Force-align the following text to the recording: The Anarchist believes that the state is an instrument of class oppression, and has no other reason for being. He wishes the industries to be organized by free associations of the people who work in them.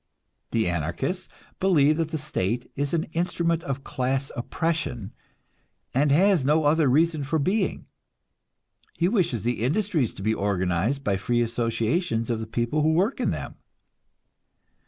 The 0.49 0.67
Anarchist 0.67 1.27
believes 1.59 1.99
that 1.99 2.09
the 2.09 2.17
state 2.17 2.71
is 2.75 2.91
an 2.91 3.03
instrument 3.13 3.61
of 3.63 3.83
class 3.83 4.31
oppression, 4.35 5.13
and 5.93 6.11
has 6.11 6.43
no 6.43 6.63
other 6.63 6.87
reason 6.87 7.23
for 7.23 7.37
being. 7.37 7.85
He 8.93 9.07
wishes 9.07 9.43
the 9.43 9.63
industries 9.63 10.15
to 10.15 10.23
be 10.23 10.33
organized 10.33 11.03
by 11.03 11.17
free 11.17 11.41
associations 11.41 12.31
of 12.31 12.39
the 12.39 12.47
people 12.47 12.81
who 12.81 12.93
work 12.93 13.19
in 13.19 13.29
them. 13.29 13.57